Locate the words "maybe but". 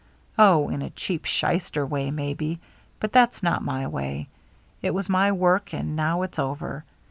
2.09-3.11